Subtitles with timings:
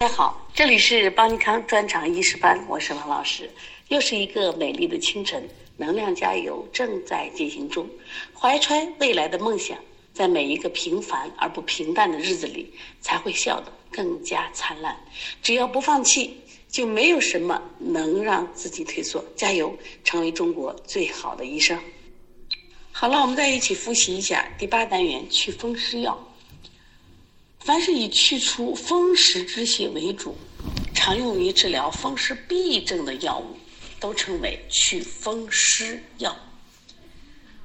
[0.00, 3.50] 大家好，这里是邦尼康专场医师班，我是王老师。
[3.88, 5.42] 又是一个美丽的清晨，
[5.76, 7.84] 能量加油正在进行中。
[8.32, 9.76] 怀揣未来的梦想，
[10.14, 14.96] 在每一个平凡而不平淡的日子里，才会笑得更加灿烂。
[15.42, 16.38] 只要不放弃，
[16.68, 19.24] 就没有什么能让自己退缩。
[19.34, 21.76] 加油，成为中国最好的医生。
[22.92, 26.16] 好了，我们再一起复习一下第八单元祛风湿药。
[27.60, 30.36] 凡是以去除风湿之邪为主，
[30.94, 33.56] 常用于治疗风湿痹症的药物，
[34.00, 36.34] 都称为祛风湿药。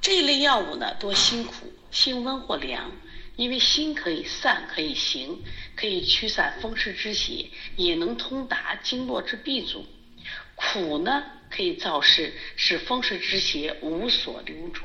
[0.00, 2.92] 这一类药物呢，多辛苦，性温或凉，
[3.36, 5.42] 因为辛可以散，可以行，
[5.74, 9.86] 可以驱散风湿之邪，也能通达经络之痹阻。
[10.54, 11.24] 苦呢？
[11.50, 14.80] 可以燥湿，使风湿之邪无所留着，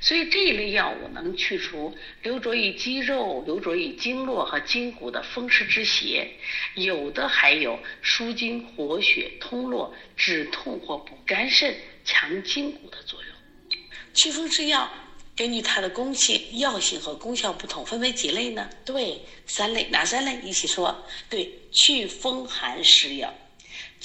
[0.00, 1.92] 所以这一类药物能去除
[2.22, 6.30] 留着于肌肉、留着于经络和筋骨的风湿之邪，
[6.76, 13.78] 有的还有舒筋活血、通络、止痛或补肝肾、强筋骨的作用。
[14.12, 14.88] 祛风湿药
[15.34, 18.70] 根据它的功性、药性和功效不同，分为几类呢？
[18.84, 19.88] 对，三类。
[19.90, 20.38] 哪三类？
[20.44, 21.04] 一起说。
[21.28, 23.34] 对，祛风寒湿药、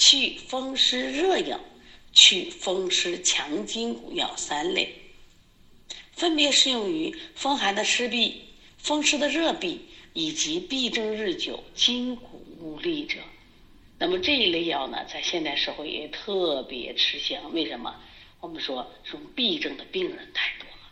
[0.00, 1.60] 祛风湿热药。
[2.12, 4.92] 祛风湿强筋骨药三类，
[6.12, 8.32] 分别适用于风寒的湿痹、
[8.78, 9.78] 风湿的热痹
[10.12, 13.18] 以及痹症日久、筋骨无力者。
[13.96, 17.52] 那么这一类药呢，在现代社会也特别吃香。
[17.52, 17.94] 为什么？
[18.40, 20.90] 我们说这种痹症的病人太多了。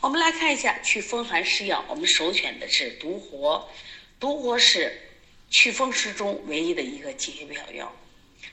[0.00, 3.68] 我们来看一下祛风寒湿药，我们首选的是独活。
[4.18, 5.05] 独活是
[5.50, 7.94] 祛风湿中唯一的一个解表药。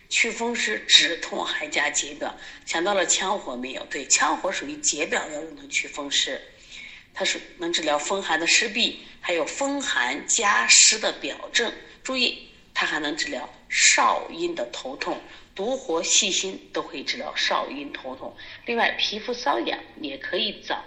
[0.09, 2.35] 祛风湿、止痛还加解表，
[2.65, 3.83] 想到了羌活没有？
[3.85, 6.39] 对，羌活属于解表药用的祛风湿，
[7.15, 11.73] 它是能治疗风寒的湿痹，还有风寒加湿的表症。
[12.03, 15.19] 注意，它还能治疗少阴的头痛，
[15.55, 18.35] 独活、细心都可以治疗少阴头痛。
[18.65, 20.83] 另外，皮肤瘙痒也可以找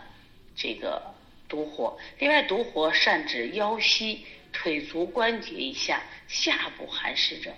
[0.57, 1.03] 这个
[1.49, 1.99] 独活。
[2.19, 4.25] 另外，独活善治腰膝、
[4.57, 7.53] 腿足关节以下下部寒湿症。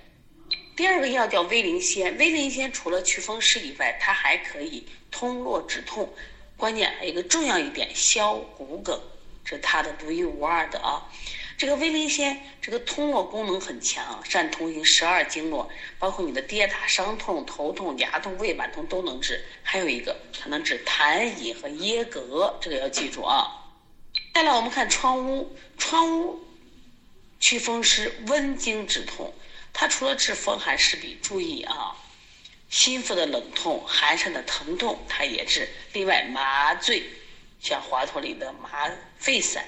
[0.75, 6.13] 第二个药叫威灵仙，威灵仙除了祛风湿以外，它还可以通络止痛，
[6.57, 9.01] 关键还有一个重要一点，消骨梗，
[9.45, 11.09] 这是它的独一无二的啊。
[11.57, 19.45] 这个威灵仙这个通络功能很强，善通行十二经络，包括你的跌打伤痛、头痛、牙痛、胃脘痛都能治。
[19.63, 23.47] 还有一个，它能治痰饮和噎膈，这个要记住啊。
[24.35, 26.41] 再来，我们看疮乌，疮乌
[27.41, 29.35] 祛风湿、温经止痛。
[29.73, 31.95] 它除了治风寒湿痹，注意啊，
[32.69, 35.69] 心腹的冷痛、寒疝的疼痛，它也治。
[35.93, 37.05] 另外麻醉，
[37.61, 39.65] 像华佗里的麻沸散，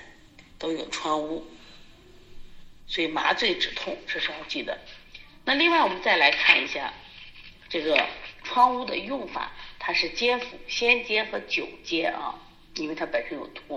[0.58, 1.47] 都有疮污，
[2.88, 4.76] 所以麻醉止痛这是要记得。
[5.44, 6.92] 那另外我们再来看一下
[7.69, 8.04] 这个
[8.42, 12.34] 疮污的用法，它是煎服，先煎和久煎啊，
[12.75, 13.69] 因为它本身有毒。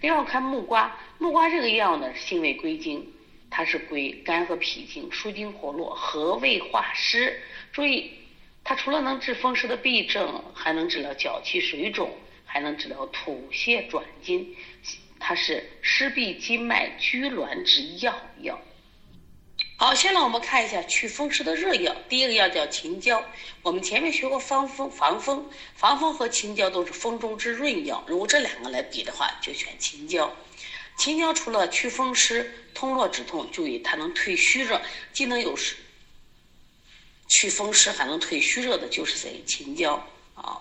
[0.00, 3.12] 另外看木瓜，木瓜这个药呢，性味归经。
[3.50, 7.40] 它是归肝和脾经，舒筋活络，和胃化湿。
[7.72, 8.12] 注意，
[8.62, 12.14] 它除了能治风湿的痹症，还能治疗脚气水肿，
[12.44, 14.54] 还能治疗吐泻转筋。
[15.18, 18.60] 它是湿痹筋脉拘挛之要药。
[19.80, 21.94] 好，现在我们看一下祛风湿的热药。
[22.08, 23.22] 第一个药叫秦椒。
[23.62, 28.02] 我们前面学过防风，防风，防风和秦椒都是风中之润药。
[28.08, 30.34] 如果这两个来比的话，就选秦椒。
[30.96, 35.76] 秦椒除了祛风湿、通络止痛，注意它能退虚热，既能有湿
[37.28, 39.40] 祛风湿，还能退虚热的，就是谁？
[39.46, 40.58] 秦椒啊，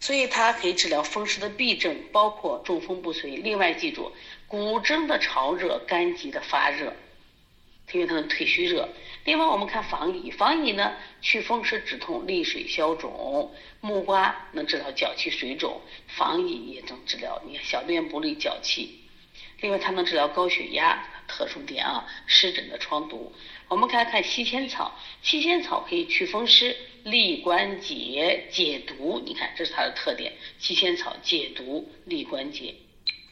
[0.00, 3.36] 所以它可以治疗风湿的痹症，包括中风不遂。
[3.36, 4.10] 另外记住，
[4.48, 6.92] 骨蒸的潮热、肝急的发热，
[7.92, 8.88] 因为它能退虚热。
[9.24, 13.52] 另外我们看防乙，防乙呢，祛风湿止痛、利水消肿。
[13.80, 19.00] 木瓜能治疗脚气水肿，防乙也能治疗你看小便不利、脚气。
[19.60, 23.32] 另外，它能治疗高血压，特殊点啊，湿疹的疮毒。
[23.68, 29.20] 我们看看西仙草，西仙草可以祛风湿、利关节、解毒。
[29.24, 30.32] 你看，这是它的特点。
[30.58, 32.74] 西仙草解毒、利关节。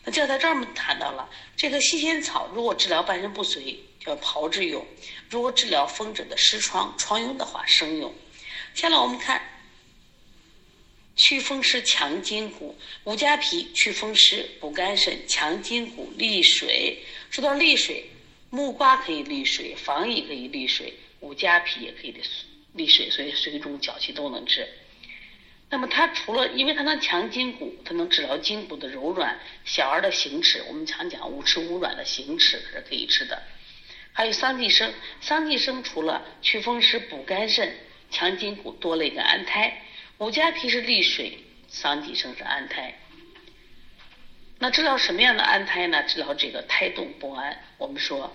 [0.05, 4.81] 那就在这儿我们谈到了，这个西仙草如果治疗半身不遂，叫炮制用；
[5.29, 8.15] 如果治疗风疹的湿疮、疮痈的话，生用。
[8.75, 9.43] 下来我们看。
[11.17, 17.03] 祛风湿强筋骨，五加皮祛风湿补肝肾强筋骨利水。
[17.31, 18.05] 说到利水，
[18.51, 22.15] 木瓜可以利水，防疫可以利水，五加皮也可以
[22.75, 24.69] 利水，所以水肿脚气都能治。
[25.71, 33.43] 那么它除了，因为它能强筋骨，它能治疗筋骨的柔软，小儿的行齿，我们常讲五迟五软的行齿是可以吃的。
[34.17, 37.77] 还有桑寄生，桑寄生除了祛风湿、补肝肾、
[38.11, 39.83] 强筋骨，多了一个安胎。
[40.17, 42.99] 五加皮是利水，桑寄生是安胎。
[44.59, 46.03] 那治疗什么样的安胎呢？
[46.05, 47.63] 治疗这个胎动不安。
[47.77, 48.35] 我们说，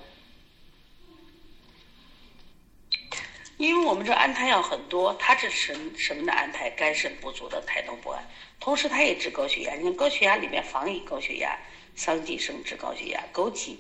[3.58, 6.70] 因为我们这安胎药很多，它治什什么的安胎？
[6.70, 8.24] 肝肾不足的胎动不安，
[8.60, 9.74] 同时它也治高血压。
[9.74, 11.58] 你看高血压里面防疫高血压，
[11.96, 13.78] 桑寄生治高血压，枸杞，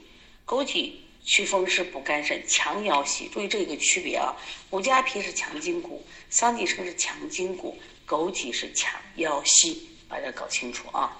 [0.47, 3.27] 枸杞祛风湿补肝肾强腰膝。
[3.27, 4.35] 注意这个区别啊，
[4.69, 7.77] 五加皮是强筋骨，桑寄生是强筋骨，
[8.07, 11.17] 枸杞是强腰膝，把这搞清楚啊。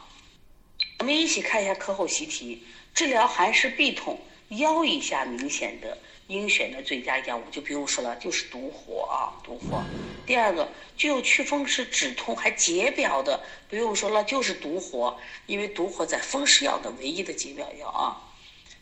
[1.00, 2.64] 我们一起看一下课后习题，
[2.94, 4.20] 治疗寒湿痹痛、
[4.50, 9.84] 腰以下明显的应选的最佳药物就不用说了，就是独活啊，独活。
[10.26, 18.22] 第二个具有祛风湿、止痛还解表的，不用说了，就是独活，因为独活在风湿药的唯一的解表药啊。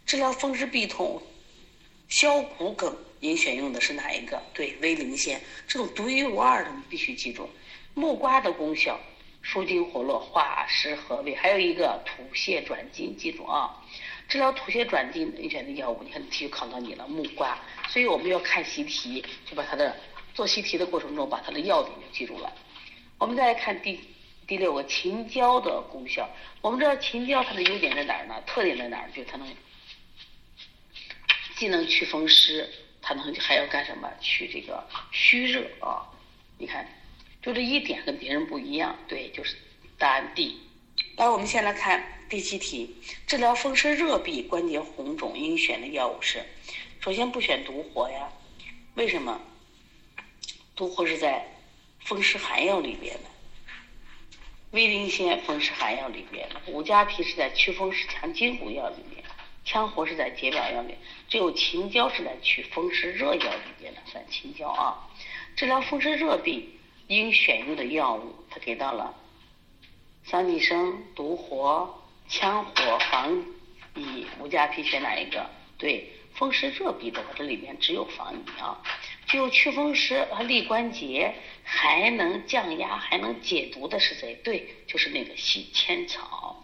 [0.09, 1.21] 治疗风湿痹痛、
[2.07, 4.41] 消骨梗应选用的是哪一个？
[4.55, 7.47] 对，威灵仙，这种独一无二的，你必须记住。
[7.93, 8.99] 木瓜的功效。
[9.43, 13.69] 舒筋活络、化湿和胃，还有一个吐泻转筋，记住啊！
[14.27, 17.57] 治疗吐泻转筋你选的药物，你看题就考到你了，木瓜。
[17.87, 19.95] 所以我们要看习题，就把它的
[20.33, 22.51] 做习题的过程中把它的要点就记住了。
[23.19, 23.99] 我们再来看第
[24.47, 26.27] 第六个秦椒的功效。
[26.61, 28.33] 我们知道秦椒它的优点在哪儿呢？
[28.47, 29.09] 特点在哪儿？
[29.15, 29.47] 就它能
[31.59, 32.69] 既能祛风湿，
[33.01, 34.09] 它能还要干什么？
[34.21, 36.07] 去这个虚热啊！
[36.57, 36.87] 你看。
[37.41, 39.55] 就这一点跟别人不一样，对，就是
[39.97, 40.57] 答案 D。
[41.15, 42.95] 来，我们先来看第七题，
[43.25, 46.43] 治疗风湿热痹、关节红肿应选的药物是，
[46.99, 48.29] 首先不选独活呀，
[48.95, 49.39] 为什么？
[50.75, 51.47] 独活是在
[51.99, 53.29] 风湿寒药里边的，
[54.71, 59.18] 威灵仙风湿寒药里边的，五加皮是在祛风湿强筋骨药里面，
[59.65, 60.95] 羌活是在解表药里，
[61.27, 65.07] 只有秦椒是在祛风湿热药里边的，算秦椒啊。
[65.55, 66.69] 治疗风湿热病。
[67.09, 69.15] 应选用的药物，他给到了
[70.23, 73.43] 桑寄生、独活、羌活、防
[73.95, 75.49] 乙、五加皮，选哪一个？
[75.79, 78.79] 对，风湿热病的话，这里面只有防乙啊。
[79.25, 81.33] 具有祛风湿和利关节，
[81.63, 84.35] 还能降压，还能解毒的是谁？
[84.43, 86.63] 对，就是那个细千草。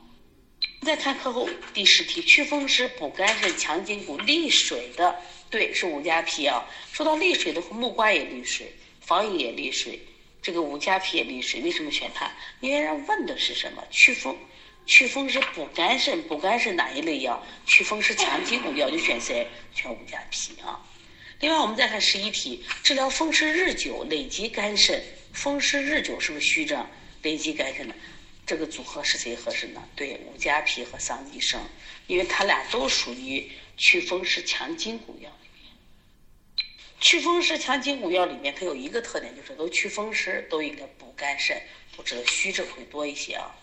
[0.85, 5.15] 再看课后第十题，祛风湿、补肝肾、强筋骨、利水的，
[5.49, 6.63] 对，是五加皮啊。
[6.93, 8.71] 说到利水的话，木瓜也利水，
[9.01, 9.99] 防乙也利水。
[10.43, 12.31] 这个五加皮也利水，为什么选它？
[12.59, 13.83] 因为人问的是什么？
[13.89, 14.37] 祛风，
[14.85, 17.43] 祛风湿补肝肾，补肝肾哪一类药？
[17.65, 19.47] 祛风湿强筋骨药就选谁？
[19.73, 20.79] 选五加皮啊。
[21.39, 25.03] 另外，我们再看十一题，治疗风湿日久累积肝肾，
[25.33, 26.85] 风湿日久是不是虚症？
[27.23, 27.95] 累积肝肾的
[28.45, 29.83] 这个组合是谁合适呢？
[29.95, 31.59] 对，五加皮和桑寄生，
[32.07, 35.71] 因为它俩都属于祛风湿强筋骨药里面。
[36.99, 41.61] 祛风湿强筋骨药里面，它有一个特点，就是都祛风湿，都应该补肝肾，
[41.95, 43.55] 不知道虚症会多一些啊。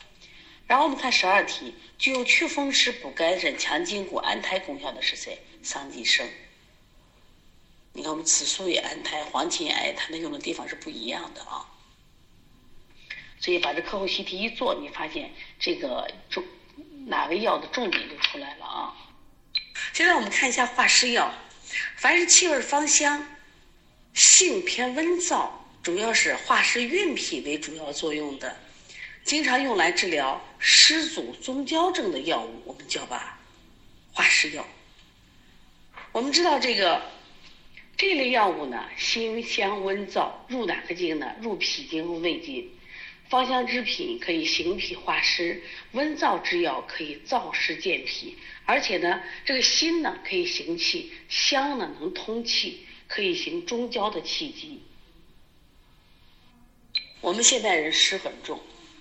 [0.66, 5.38] 然后我们看十二题，具有祛风湿、补肝肾、强筋骨、安胎功效的是谁？
[5.62, 6.28] 桑寄生。
[7.92, 11.68] 你看我们紫苏也安胎，黄芩也安胎，它用的地方是不一样的啊。
[13.42, 15.28] 所以把这课后习题一做，你发现
[15.58, 16.42] 这个重
[17.06, 18.94] 哪个药的重点就出来了啊。
[19.92, 21.34] 现在我们看一下化湿药。
[21.96, 23.26] 凡是气味芳香、
[24.12, 25.48] 性偏温燥，
[25.82, 28.54] 主要是化湿运脾为主要作用的，
[29.24, 33.40] 经常用来治疗湿阻中焦症的药物，我们叫吧
[34.12, 34.64] 化湿药。
[36.12, 37.00] 我们知道这个
[37.96, 41.34] 这类药物呢，辛香温燥，入哪个经呢？
[41.40, 42.70] 入脾经入胃经。
[43.32, 45.62] 芳香之品可以行脾化湿，
[45.92, 48.36] 温燥之药可以燥湿健脾。
[48.66, 54.82] 而且呢，这个辛呢可以行气，香呢能通气，可以行中焦的气机。
[57.22, 58.60] 我们现代人湿很重，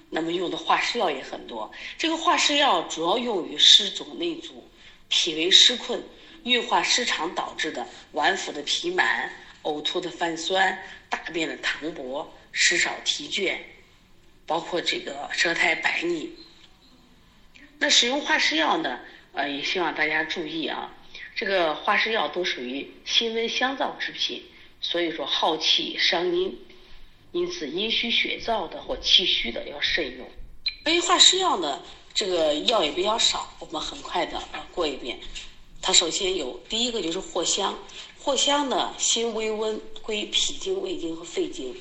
[0.10, 1.70] 那么用的化湿药也很多。
[1.98, 4.66] 这个化湿药主要用于湿阻内阻、
[5.10, 6.02] 脾胃湿困、
[6.46, 9.30] 运化失常导致的脘腹的痞满、
[9.64, 13.58] 呕吐的泛酸、大便的溏薄、食少体倦，
[14.46, 16.30] 包括这个舌苔白腻。
[17.80, 19.00] 那使用化湿药呢？
[19.34, 20.94] 呃，也希望大家注意啊，
[21.36, 24.44] 这个化湿药都属于辛温香燥之品，
[24.82, 26.60] 所以说耗气伤阴，
[27.32, 30.30] 因此阴虚血燥的或气虚的要慎用。
[30.84, 31.82] 关于化湿药呢，
[32.14, 35.18] 这个药也比较少，我们很快的啊过一遍。
[35.82, 37.80] 它首先有第一个就是藿香，
[38.22, 41.74] 藿香呢辛微温，归脾经、胃经和肺经，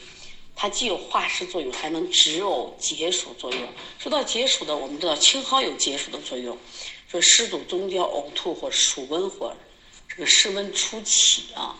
[0.54, 3.68] 它既有化湿作用，还能止呕解暑作用。
[3.98, 6.56] 说到解暑的，我们知道青蒿有解暑的作用。
[7.08, 9.56] 说湿阻中焦呕吐或暑温或
[10.08, 11.76] 这个湿温初起啊。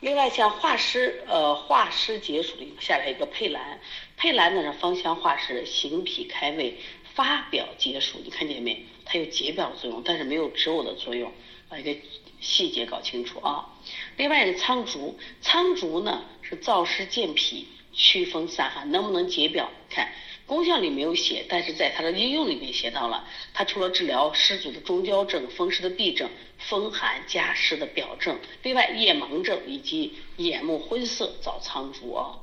[0.00, 3.80] 另外，像化湿，呃，化湿解暑的下来一个佩兰，
[4.16, 6.76] 佩兰呢是芳香化湿、行脾开胃、
[7.14, 8.84] 发表解暑，你看见没？
[9.12, 11.30] 它有解表作用，但是没有止呕的作用，
[11.68, 11.94] 把一个
[12.40, 13.68] 细节搞清楚啊。
[14.16, 19.70] 另外是苍竹，苍竹呢是燥湿健脾、祛风散寒，能不能解表？
[19.90, 20.10] 看。
[20.44, 23.26] 功效里没有写，但是在它的应用里面写到了。
[23.54, 26.28] 它除了治疗湿阻的中焦症、风湿的痹症、
[26.58, 32.38] 风寒加湿的表症，另外夜盲症以及眼目昏涩找苍竹啊。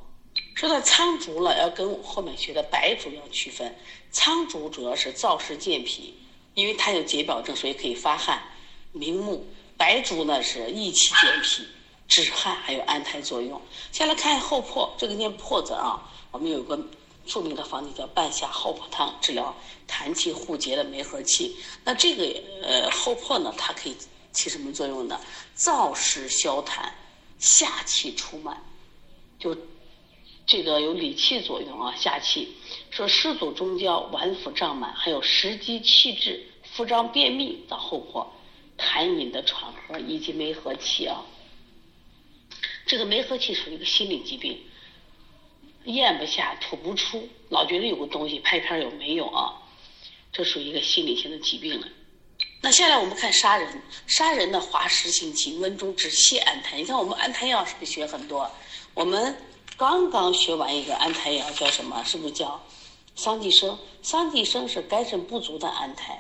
[0.56, 3.76] 说到苍竹了，要跟我后面学的白术要区分。
[4.12, 6.16] 苍竹主要是燥湿健脾，
[6.54, 8.42] 因为它有解表症，所以可以发汗
[8.92, 9.46] 明目。
[9.78, 11.68] 白术呢是益气健脾、
[12.08, 13.62] 止汗，还有安胎作用。
[13.92, 16.80] 先来看后破，这个念破字啊，我们有个。
[17.28, 19.56] 著名的方剂叫半夏厚朴汤，治疗
[19.88, 21.56] 痰气互结的梅核气。
[21.84, 22.24] 那这个
[22.64, 23.96] 呃厚朴呢，它可以
[24.32, 25.22] 起什么作用呢？
[25.56, 26.90] 燥湿消痰，
[27.38, 28.60] 下气除满，
[29.38, 29.56] 就
[30.48, 32.52] 这个有理气作用啊，下气。
[32.92, 38.34] 说湿阻中焦、脘腹胀满，还有食积气滞、腹胀便秘的后果，
[38.78, 41.24] 痰饮的喘和以及梅核气啊。
[42.86, 44.60] 这个梅核气属于一个心理疾病。
[45.86, 49.54] 咽不下、吐不出，老觉得有个东西拍片有没有啊？
[50.32, 51.88] 这属于一个心理性的疾病了。
[52.62, 56.78] 那下来我们看杀人，杀人的滑石行气、温中止泻、安胎。
[56.78, 58.52] 你看我们安胎药是不是学很多？
[58.94, 59.36] 我们
[59.78, 62.04] 刚刚学完一个安胎药叫什么？
[62.04, 62.62] 是不是叫
[63.20, 63.78] 桑寄生？
[64.02, 66.18] 桑寄生是肝肾不足的安胎。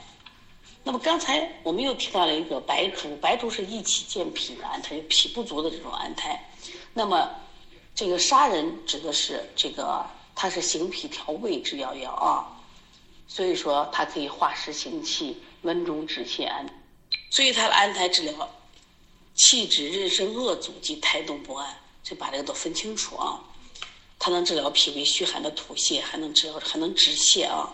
[0.84, 6.51] 那么刚才我们又提到了一个白术，白术是益气健脾的安胎，脾不足的这种安胎。
[6.94, 7.29] 那么
[7.96, 12.44] 这个杀人指的是这个，它是行脾调胃之要药啊，
[13.29, 16.65] 所以说它可以化湿行气、温中止泻安，
[17.32, 18.50] 所以它的安胎治疗
[19.36, 23.39] 气滞、妊娠恶阻及胎动不安，就把这个都分清楚啊。
[24.20, 27.74] 它能治疗脾胃虚寒的吐泻，还能治疗还能止泻啊。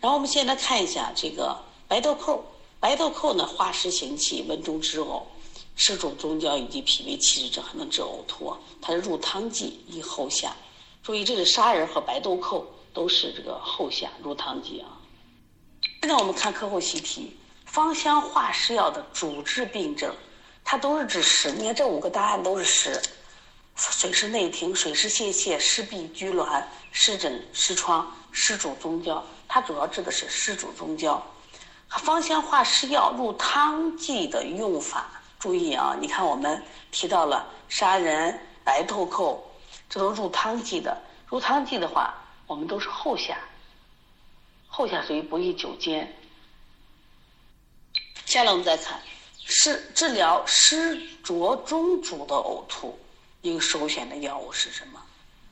[0.00, 1.56] 然后我们现在看一下这个
[1.88, 2.44] 白豆蔻，
[2.80, 5.22] 白豆蔻呢化湿行气、温中止呕。
[5.76, 10.54] 湿阻中焦以及脾胃气滞症还能治呕吐，它是入汤剂，宜后下。
[11.02, 14.86] 注意，这个砂仁和白豆蔻都是这个后下入汤剂啊。
[16.00, 20.14] 现在我们看课后习题，芳香化湿药的主治病症，
[20.62, 21.50] 它都是治湿。
[21.50, 23.02] 你看这五个答案都是湿，
[23.76, 31.22] 水湿内停、水湿泄泻、湿痹拘挛、湿疹湿疮、湿主中焦，它主要治的是湿主中焦。
[31.88, 35.10] 芳香化湿药入汤剂的用法。
[35.36, 35.94] 注意啊！
[36.00, 39.38] 你看，我们提到了砂仁、白豆蔻，
[39.90, 40.96] 这都入汤剂的。
[41.26, 42.14] 入汤剂的话，
[42.46, 43.36] 我们都是后下，
[44.66, 46.16] 后下属于不宜久煎。
[48.24, 48.98] 下来我们再看，
[49.44, 52.98] 是治疗湿浊中阻的呕吐，
[53.44, 55.00] 应首选的药物是什么？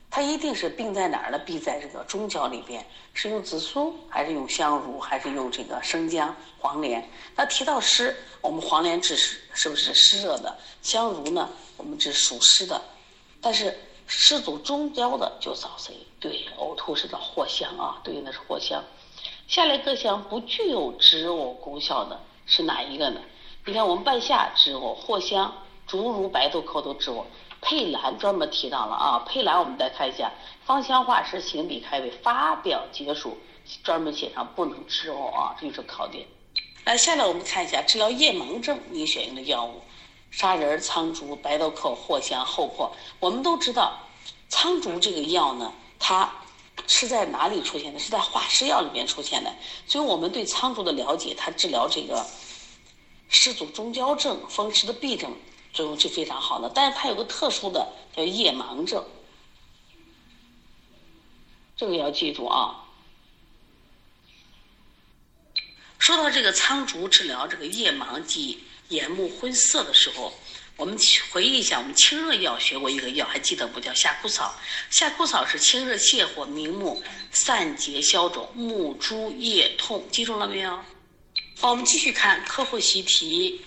[0.09, 1.37] 它一定是病在哪儿呢？
[1.39, 2.83] 病在这个中焦里边，
[3.13, 7.07] 是用紫苏还是用香茹还是用这个生姜、黄连？
[7.35, 10.57] 那提到湿，我们黄连治湿是不是湿热的？
[10.81, 11.47] 香茹呢，
[11.77, 12.81] 我们治暑湿的。
[13.39, 15.95] 但是湿阻中焦的就找谁？
[16.19, 18.83] 对，呕吐是找藿香啊，对应的是藿香。
[19.47, 23.21] 下列各项不具有止呕功效的是哪一个呢？
[23.65, 25.53] 你看，我们半夏止呕，藿香、
[25.87, 27.23] 竹茹、白豆蔻都止呕。
[27.63, 30.31] 佩兰专门提到了啊，佩兰我们再看一下，
[30.65, 33.37] 芳香化湿、行脾开胃、发表解暑，
[33.83, 36.27] 专门写上不能吃哦啊，这就是考点。
[36.83, 39.81] 来，下来我们看一下治疗夜盲症应选用的药物：
[40.29, 42.91] 砂仁、苍术、白豆蔻、藿香、厚朴。
[43.19, 43.97] 我们都知道，
[44.49, 46.29] 苍竹这个药呢，它
[46.85, 47.99] 是在哪里出现的？
[47.99, 49.53] 是在化湿药里面出现的。
[49.87, 52.25] 所以我们对苍竹的了解，它治疗这个
[53.29, 55.33] 湿阻中焦症、风湿的痹症。
[55.73, 59.03] 作用是非常好的，但是它有个特殊的叫夜盲症，
[61.75, 62.79] 这个要记住啊。
[65.97, 70.33] 说到这个苍竹治疗这个夜盲及眼目昏涩的时候，
[70.75, 70.97] 我们
[71.31, 73.79] 回忆一下，我们清热药学过一个药，还记得不？
[73.79, 74.53] 叫夏枯草。
[74.89, 77.01] 夏枯草是清热泻火、明目、
[77.31, 80.75] 散结消肿、目珠夜痛，记住了没有？
[81.57, 83.61] 好，我们继续看课后习题。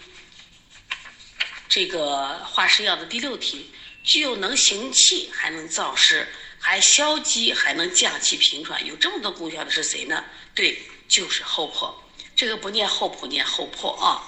[1.76, 3.70] 这个化湿药的第六题，
[4.02, 6.26] 具有能行气，还能燥湿，
[6.58, 10.24] 还消积，还能降气平喘，有这么多功效的是谁呢？
[10.54, 11.94] 对，就是厚朴。
[12.34, 14.24] 这个不念厚朴，念厚朴啊。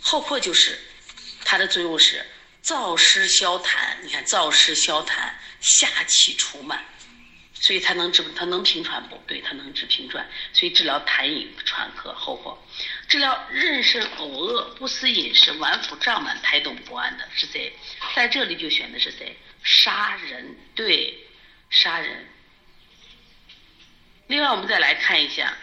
[0.00, 0.76] 厚朴就是
[1.44, 2.26] 它的作用是
[2.64, 6.84] 燥湿消痰，你看燥湿消痰，下气除满。
[7.58, 9.16] 所以它能治它能平喘不？
[9.28, 12.58] 对，它能治平喘，所以治疗痰饮喘咳厚朴，
[13.08, 17.72] 治疗妊娠呕恶不思饮食脘腹胀满胎动不安的是谁？
[18.14, 19.36] 在这里就选的是谁？
[19.62, 21.16] 杀人，对，
[21.70, 22.26] 杀人。
[24.26, 25.56] 另外，我们再来看一下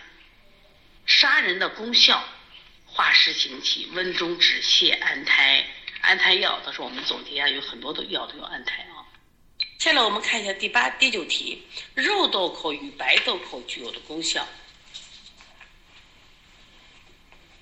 [1.06, 2.24] 杀人的功效：
[2.86, 5.66] 化湿行气、温中止泻、安胎。
[6.00, 9.04] 安胎药，到时候我们总结一下，有很多的药都有安胎啊。
[9.80, 14.48] 下来我们看一下第八、第九题：肉豆蔻与白豆蔻具有的功效。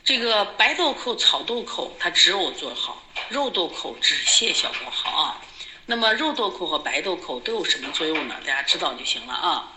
[0.04, 5.42] 这个白豆蔻、草豆蔻它止呕作用好，肉豆蔻止泻效果好啊。
[5.86, 8.36] 那么肉豆蔻和白豆蔻都有什么作用呢？
[8.46, 9.74] 大家知道就行了啊。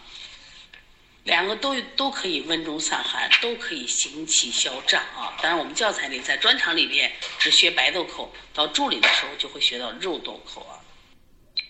[1.24, 5.32] 两个都都可以温中散寒，都可以行气消胀啊。
[5.40, 10.76] 当然，我们教材里在专场里边只学白豆蔻，到助理的时候就会学到肉豆蔻啊。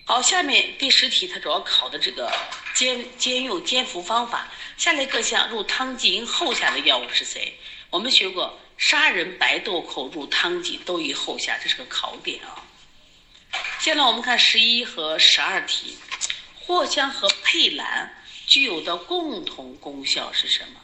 [0.07, 2.33] 好，下面第十题它主要考的这个
[2.75, 4.49] 煎煎用煎服方法。
[4.77, 7.57] 下列各项入汤剂应后下的药物是谁？
[7.95, 12.61] 我们学过杀人白豆蔻入汤剂都宜后下，这是个考点啊。
[13.79, 15.97] 现在我们看十一和十二题，
[16.67, 18.13] 藿香和佩兰。
[18.49, 20.81] 具有的共同功效是什么？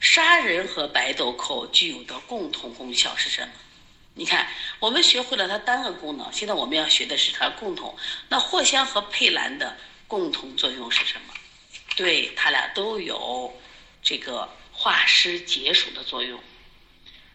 [0.00, 3.52] 杀人和白豆蔻具有的共同功效是什么？
[4.14, 4.48] 你看，
[4.80, 7.94] 我们学会了它单个功能，现在我们要学的是它共同。
[8.30, 11.34] 那藿香和佩兰的共同作用是什么？
[11.94, 13.54] 对，它俩都有
[14.02, 16.40] 这个化湿解暑的作用。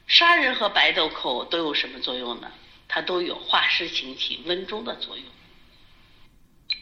[0.07, 2.49] 砂仁和白豆蔻都有什么作用呢？
[2.87, 5.25] 它都有化湿行气、温中的作用。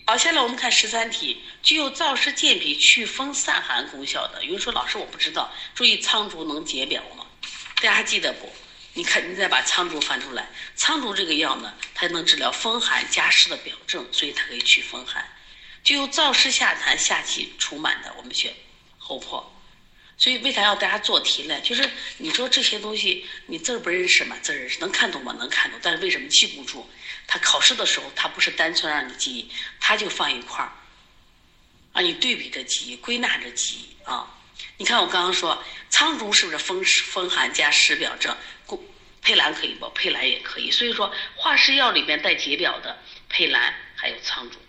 [0.05, 4.45] 好，下来我们看十三题，具有燥湿健脾、祛风散寒功效的。
[4.45, 7.25] 有人说老师我不知道，注意苍术能解表吗？
[7.77, 8.47] 大家还记得不？
[8.93, 15.27] 你看，你再把苍术翻出来，苍术这个药呢，它能治疗风寒加湿的表症，所以它可以祛风寒。
[15.83, 18.53] 具有燥湿下痰、下气除满的，我们选
[18.99, 19.51] 厚朴。
[20.21, 21.59] 所以为啥要大家做题呢？
[21.61, 24.37] 就是你说这些东西，你字儿不认识吗？
[24.43, 25.35] 字认识，能看懂吗？
[25.39, 26.87] 能看懂，但是为什么记不住？
[27.25, 30.72] 他考试的时候，他不是单纯让你记忆，他就放一块儿，
[31.93, 34.27] 啊，你对比着记忆，归纳着记忆啊。
[34.77, 38.37] 你看我刚刚说苍术是不是风湿风寒加湿表症？
[39.24, 39.89] 佩兰可以不？
[39.89, 40.69] 佩兰也可以。
[40.69, 42.96] 所以说化湿药里边带解表的
[43.27, 44.59] 佩兰还有苍术。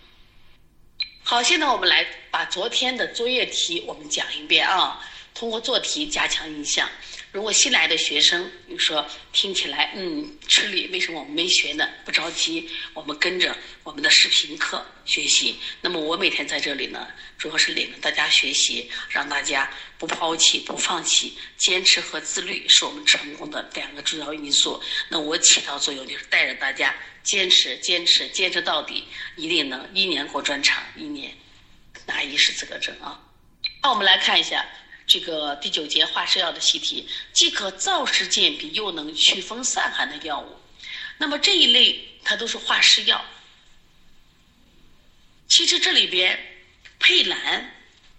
[1.23, 4.99] 好，现在我们来把昨天的作业题我们讲一遍啊。
[5.33, 6.89] 通过做题加强印象。
[7.31, 11.89] 如果新来的学生，你说听起来嗯吃力，为什么我们没学呢？
[12.05, 15.57] 不着急，我们跟着我们的视频课学习。
[15.81, 17.07] 那么我每天在这里呢，
[17.39, 19.67] 主要是领着大家学习，让大家
[19.97, 24.79] 不抛弃、不放弃，坚持和自律是我们成功的两个重要因素。
[25.09, 31.35] 那我起到作用就是带着大家坚持、坚持、坚持到底，一定能一年过专场，一年
[32.05, 33.19] 拿医师资格证啊。
[33.81, 34.63] 那我们来看一下。
[35.05, 40.57] 这个第九节化湿药的习题，既可燥湿健脾，又能祛风散寒的药物。
[41.17, 43.23] 那么这一类它都是化湿药。
[45.47, 46.39] 其实这里边
[46.99, 47.75] 佩兰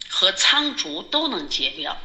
[0.08, 1.96] 和苍术都能解表。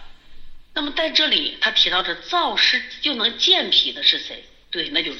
[0.73, 4.45] 那么在这里它提到的燥湿又能健脾的是谁？
[4.71, 5.19] 对，那就是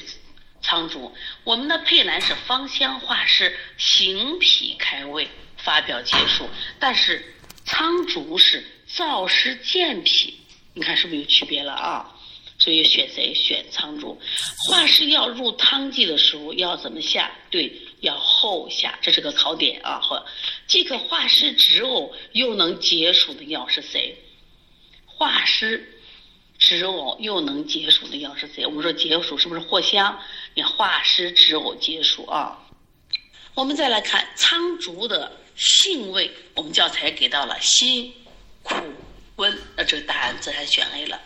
[0.62, 1.14] 苍术。
[1.44, 7.34] 我们的佩兰是芳香化湿、行脾开胃、发表解暑，但是
[7.66, 8.64] 苍术是。
[8.96, 10.34] 燥湿健脾，
[10.74, 12.16] 你看是不是有区别了啊？
[12.58, 13.32] 所以选谁？
[13.34, 14.20] 选苍术。
[14.68, 17.30] 化湿药入汤剂的时候要怎么下？
[17.50, 19.98] 对，要后下，这是个考点啊。
[20.02, 20.22] 或
[20.66, 24.14] 既可化湿止呕，又能解暑的药是谁？
[25.06, 26.02] 化湿
[26.58, 28.66] 止呕又能解暑的药是谁？
[28.66, 30.20] 我们说解暑是不是藿香？
[30.54, 32.58] 你化湿止呕解暑啊。
[33.54, 38.12] 我们再来看苍术的性味，我们教材给到了辛。
[38.70, 38.94] 苦
[39.36, 41.20] 温，那这个答案自然选 A 了。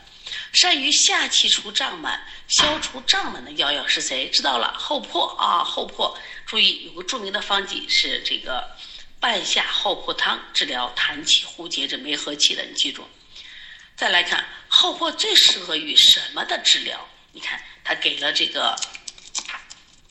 [0.52, 4.28] 善于下气除胀满、消除胀满的药药是谁？
[4.30, 6.16] 知道了，厚朴啊，厚朴。
[6.46, 8.68] 注意有个著名的方剂是这个
[9.20, 13.06] 半夏厚朴汤，治疗痰气呼结这没和气的，你记住。
[13.96, 17.08] 再来看厚朴最适合于什么的治疗？
[17.32, 18.74] 你看他给了这个。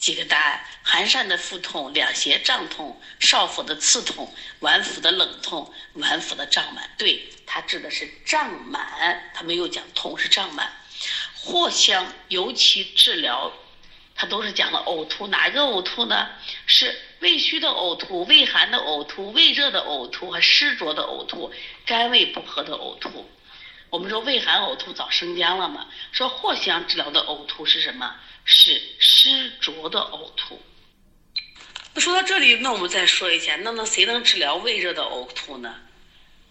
[0.03, 6.89] 几个答案：寒疝的腹痛、两胁胀痛、少腹的刺痛、脘腹的冷痛、脘腹的胀满。
[6.97, 10.69] 对，它治的是胀满，它没有讲痛，是胀满。
[11.45, 13.49] 藿香尤其治疗，
[14.13, 16.31] 它都是讲了呕吐，哪个呕吐呢？
[16.67, 21.49] 是胃虚的呕吐、胃寒的呕吐、胃热的呕吐和湿浊的呕吐、
[21.85, 23.25] 肝胃不和的呕吐。
[23.93, 25.85] 我们说胃寒呕吐早生姜了嘛？
[26.11, 28.15] 说藿香治疗的呕吐是什么？
[28.43, 30.59] 是湿浊的呕吐。
[31.93, 35.75] 那说到这里，那我们再说一下，那那谁能治疗胃热的呕吐呢？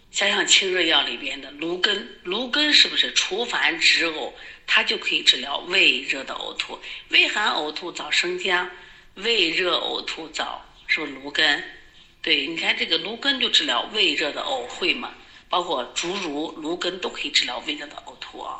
[0.09, 4.31] 想想清热药里边的芦根，芦根是不是除烦止呕？
[4.65, 6.79] 它就可以治疗胃热的呕吐。
[7.09, 8.71] 胃寒呕吐找生姜，
[9.15, 11.61] 胃热呕吐找是不是芦根？
[12.21, 15.13] 对，你看这个芦根就治疗胃热的呕会嘛，
[15.53, 18.57] 包括竹茹、芦根都可以治疗胃热的呕吐啊。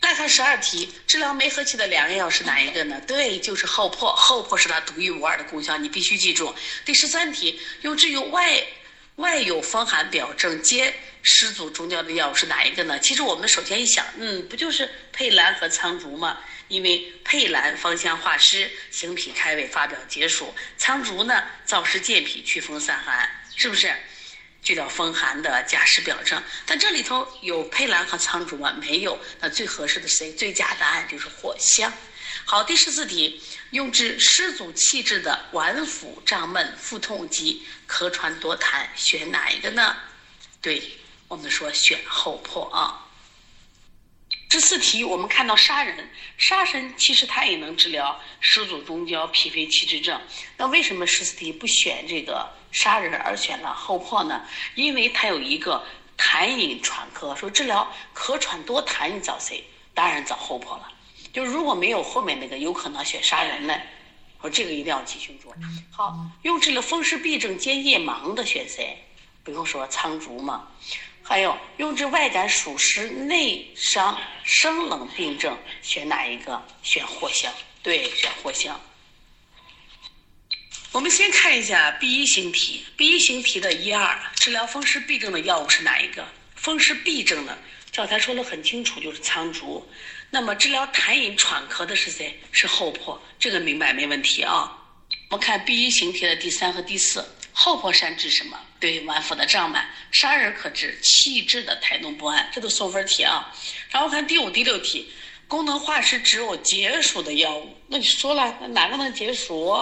[0.00, 3.02] 再看十二题，治疗梅核气的良药是哪一个呢？
[3.08, 4.06] 对，就是厚朴。
[4.14, 6.54] 厚朴是它独一无二的功效，你必须记住。
[6.84, 8.64] 第十三题，用治于外。
[9.16, 13.00] 外有风寒表症，兼湿阻中焦的药是哪一个呢？
[13.00, 16.38] 其实我们首先一想，嗯，不就是佩兰和苍竹吗？
[16.68, 23.92] 因为佩兰芳香化湿，行脾开胃，发表解暑；苍竹呢，燥湿健脾，祛风散寒，是不是？
[24.62, 26.42] 治疗风寒的加湿表症。
[26.64, 28.72] 但这里头有佩兰和苍竹吗？
[28.80, 29.18] 没有。
[29.40, 30.32] 那最合适的谁？
[30.32, 31.92] 最佳答案就是藿香。
[32.44, 39.96] 好，第十四题，用治湿阻气滞的脘腹胀闷、腹痛及咳喘多痰，选哪一个呢？
[40.60, 40.82] 对，
[41.28, 43.02] 我们说选厚朴啊。
[44.48, 50.20] 这四题我们看到砂仁，砂仁其实它也能治疗湿阻中焦、脾肺气滞症。
[50.56, 54.42] 那为什么十四题不选这个杀人而选了后破呢？
[54.74, 55.84] 因为它有一个
[56.18, 59.64] 痰饮喘咳，说治疗咳喘多痰，你找谁？
[59.94, 60.88] 当然找后破了。
[61.32, 63.74] 就如果没有后面那个，有可能选杀人呢。
[64.40, 65.52] 说这个一定要记清楚。
[65.90, 69.02] 好，用治了风湿痹症兼夜盲的选谁？
[69.42, 70.68] 不用说苍竹嘛。
[71.22, 76.62] 还有用治外感暑湿内伤生冷病症选哪一个？
[76.82, 77.52] 选藿香。
[77.82, 78.80] 对，选藿香。
[80.96, 86.26] 我们先看一下 B 一型题，B 一型题的一二，治疗风湿痹症的药物是哪一个？
[86.54, 87.54] 风湿痹症呢？
[87.92, 89.86] 教材说的很清楚，就是苍术。
[90.30, 92.40] 那么治疗痰饮喘咳的是谁？
[92.50, 94.72] 是厚朴，这个明白没问题啊。
[95.28, 98.58] 我们看 B 一型题的第三和第四，厚朴善治什么？
[98.80, 99.86] 对，脘腹的胀满。
[100.12, 103.54] 砂仁可治气滞的胎动不安，这都送分题啊。
[103.90, 105.12] 然后看第五、第六题，
[105.46, 109.76] 功能化湿止呕解暑的药物，那你说了，那哪个能解暑？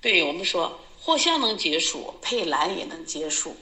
[0.00, 3.56] 对我们说，藿香能解暑，佩兰也能解暑，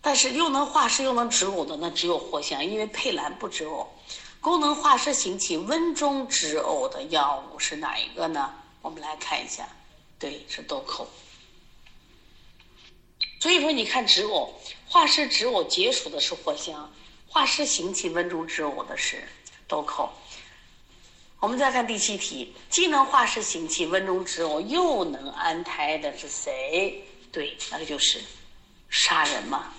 [0.00, 3.86] 但是又能化湿又能止呕的，那只有藿香，因为佩兰不止呕。
[4.40, 8.52] 功能化湿行气、温中止呕的药物是哪一个呢？
[8.80, 9.68] 我们来看一下，
[10.18, 11.06] 对，是豆蔻。
[13.38, 14.48] 所以说，你看止呕、
[14.88, 16.92] 化湿止呕解暑的是藿香，
[17.28, 19.28] 化湿行气、温中止呕的是
[19.68, 20.10] 豆蔻。
[21.42, 27.04] 我们再看第七题，既能化湿行气、温中止呕，又能安胎的是谁？
[27.32, 28.20] 对，那个就是
[28.88, 29.74] 杀人嘛。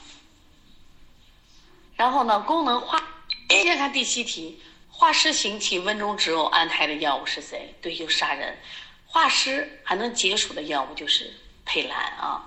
[1.95, 3.02] 然后呢，功能化。
[3.47, 7.73] 先看第七题，化湿行气、温中止呕、安胎的药物是谁？
[7.82, 8.58] 对，就杀人。
[9.06, 12.43] 化湿还能解暑的药物就是佩兰啊。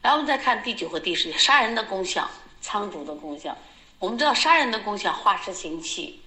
[0.00, 3.58] 然后我们再看第九和第十题，杀人的功效，苍竹的功效。
[3.98, 6.22] 我们知道杀人的功效，化湿行气，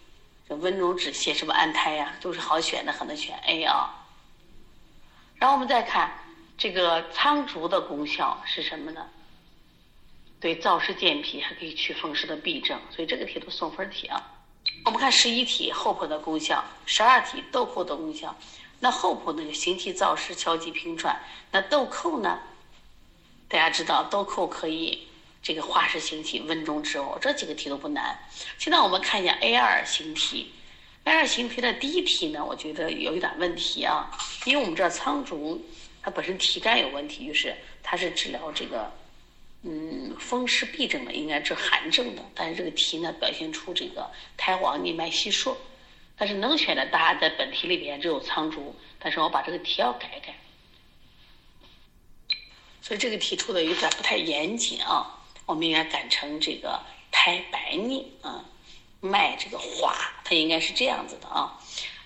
[0.48, 2.16] 这温中止泻，是不是安胎呀？
[2.22, 3.94] 都是好选的，可能选 A 啊。
[5.36, 6.12] 然后我们再看
[6.58, 9.06] 这个苍术的功效是什么呢？
[10.40, 14.22] 对，燥湿健脾，还可以祛风湿的痹症，所以这个题都送分题啊。
[14.86, 18.36] 我们看十一题，厚朴的功效；十二题，豆蔻的功效。
[18.80, 21.16] 那厚朴呢，就行气燥湿、消积平喘；
[21.52, 22.40] 那豆蔻呢，
[23.48, 25.07] 大家知道豆蔻可以
[25.48, 28.20] 这个化湿行气、温中止呕，这几个题都不难。
[28.58, 30.52] 现在我们看一下 A 二型题
[31.06, 34.12] ，A 二型题的第一题呢，我觉得有一点问题啊，
[34.44, 35.66] 因为我们知道苍竹
[36.02, 38.92] 它本身体干有问题，就是它是治疗这个。
[39.64, 44.06] 嗯，风湿痹症的应该治寒症的，但是这个题呢表现出这个
[44.36, 45.56] 苔黄腻脉细数，
[46.18, 50.36] 但是能选的答案在本题里边只有苍竹，但是我把这个题要改改，
[52.82, 55.17] 所以这个题出的有点不太严谨啊，
[55.48, 56.80] 我们应该改成这个
[57.10, 58.44] 苔白腻啊，
[59.00, 61.58] 脉这个滑，它应该是这样子的啊。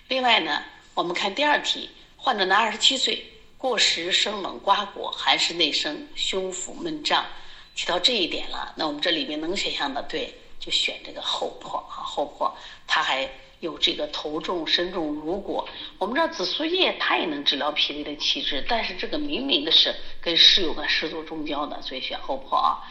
[0.08, 3.26] 另外呢，我们看第二题，患者男，二十七岁，
[3.58, 7.26] 过食生冷瓜果，寒湿内生，胸腹闷胀。
[7.74, 12.54] 提到这一点了，那我们这里面能选项的对，就选这个厚朴啊，厚朴，
[12.86, 13.28] 它还
[13.62, 15.68] 有这个头重身重如果。
[15.98, 22.84] 我们知道紫苏叶它也能治疗脾胃的气滞，但是这个明明的是跟湿有关、湿阻中焦的，所以选厚朴啊。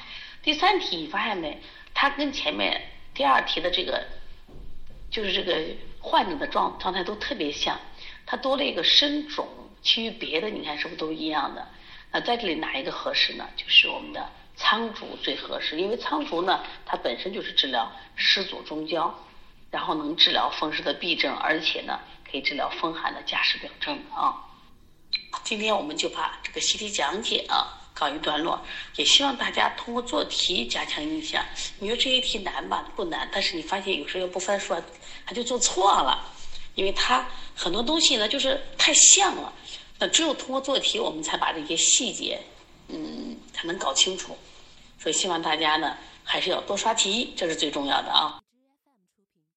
[0.42, 1.60] 第三题你发现没？
[1.94, 2.80] 它跟前面
[3.14, 4.06] 第二题的这个，
[5.10, 7.78] 就是这个患者的状状态都特别像，
[8.26, 9.48] 它多了一个身肿，
[9.82, 11.68] 其余别的你看是不是都一样的？
[12.12, 13.48] 那在这里哪一个合适呢？
[13.56, 14.30] 就是我们的。
[14.56, 19.14] 苍竹最合适，因为苍竹呢，它本身就是治疗湿阻中焦，
[19.70, 21.98] 然后能治疗风湿的痹症，而且呢，
[22.30, 24.36] 可以治疗风寒的加湿表症啊。
[25.44, 28.60] 今天我们就把这个习题讲解啊告一段落，
[28.96, 31.44] 也希望大家通过做题加强印象。
[31.78, 32.90] 你说这些题难吧？
[32.96, 34.74] 不难，但是你发现有时候不翻书，
[35.26, 36.26] 他就做错了，
[36.74, 39.52] 因为他很多东西呢就是太像了。
[39.98, 42.40] 那只有通过做题，我们才把这些细节，
[42.88, 44.36] 嗯，才能搞清楚。
[44.98, 48.40] 所以希望大家呢还是要多刷题，这是最重要的啊。